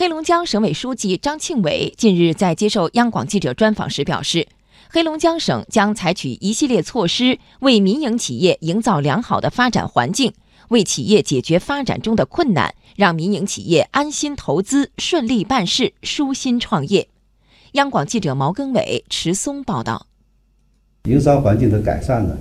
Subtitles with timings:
[0.00, 4.48] 黑龙江省委书记张庆伟近日在接受央广记者专访时表示，
[4.88, 10.32] 黑龙江省将采取一系列措施，为民营企业营造良好的发展环境，
[10.68, 17.06] 为企业解决发展中的困难，让民营企业安心投资、顺利办事、舒心创业。
[17.72, 20.06] 央广记者毛根伟、迟松报道。
[21.04, 22.34] 营商环境的改善呢，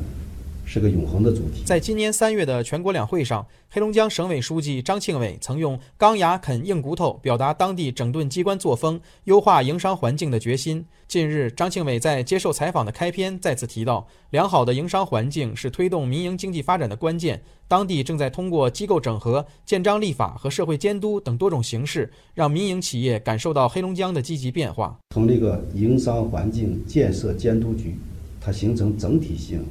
[0.69, 1.63] 是个永恒的主题。
[1.65, 10.85] 在今年三月的全国两会上，黑龙江省委书记张庆伟曾用“钢牙啃硬骨头”表达当地整顿机关作风、优化营商环境的决心。
[11.07, 17.41] 近日，张庆伟在接受采访的开篇再次提到，良好的营商环境是推动民营经济发展的关键。
[17.67, 24.95] 当地正在通过机构整合、建章立法和社会监督等多种形式，让民营企业感受到黑龙江的积极变化。
[25.15, 27.97] 从这个营商环境建设监督局。
[28.41, 29.61] 它形成整体性、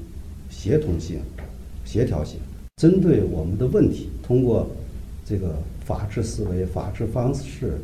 [0.50, 1.20] 协同性、
[1.84, 2.38] 协调性，
[2.76, 4.68] 针对我们的问题，通过
[5.24, 7.78] 这个法治思维、法治方式，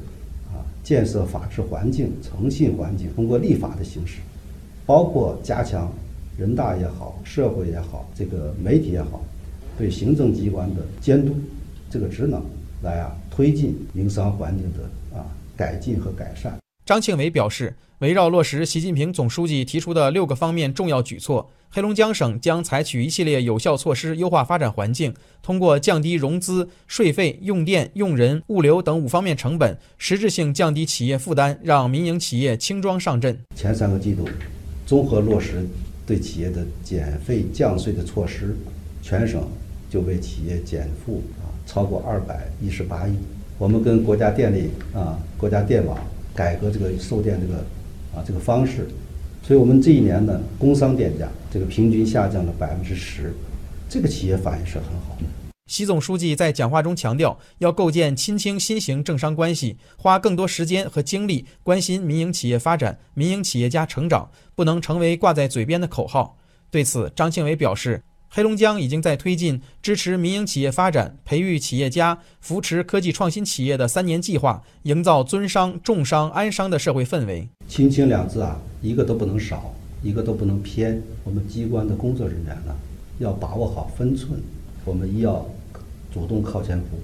[0.49, 4.21] 啊，建设法治环境、诚信环境，通过立法的形式，
[4.87, 5.93] 包括加强
[6.39, 9.23] 人大也好、社会也好、这个媒体也好，
[9.79, 11.35] 对行政机关的监督
[11.91, 12.43] 这个职能，
[12.83, 15.27] 来啊推进营商环境的啊
[15.57, 16.59] 改进和改善。
[16.87, 33.39] 张庆伟表示，围绕落实习近平总书记提出的六个方面重要举措，黑龙江省将采取一系列有效措施，优化发展环境，通过降低融资、税费、用电、用人、物流等五方面成本，实质性降低企业负担，让民营企业轻装上阵。
[33.57, 34.29] 前三个季度，
[34.85, 35.67] 综合落实
[36.07, 38.55] 对企业的减费降税的措施，
[39.01, 39.49] 全省
[39.89, 43.15] 就为企业减负啊超过二百一十八亿。
[43.57, 45.99] 我们跟国家电力啊、国家电网。
[46.35, 47.59] 改革这个售电这个
[48.15, 48.89] 啊这个方式，
[49.43, 53.33] 所以我们这一年呢，工商电价这个平均下降了百分之十，
[53.89, 55.25] 这个企业反应是很好的。
[55.67, 66.37] 习总书记在讲话中强调，要构建亲清新型政商关系，花更多时间和精力关心民营企业发展、民营企业家成长，不能成为挂在嘴边的口号。
[66.71, 68.03] 对此，张庆伟表示。
[68.37, 77.49] 黑龙江已经在推进支持民营企业发展、培育企业家、扶持科技创新企业的三年计划，营造尊商、重商、安商的社会氛围。
[77.69, 79.73] 亲清两字啊，一个都不能少，
[80.03, 81.01] 一个都不能偏。
[81.23, 82.75] 我们机关的工作人员呢，
[83.21, 84.43] 要把握好分寸。
[84.85, 85.47] 我们一要
[86.13, 86.99] 主动靠前扶，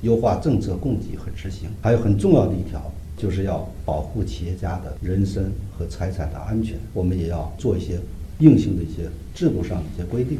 [0.00, 1.68] 优化政策供给和执行。
[1.82, 6.78] 还有很重要的一条，就是要保护企业家的人身和财产的安全。
[6.94, 8.00] 我们也要做一些。
[8.40, 10.38] 硬性的一些制度上的一些规定。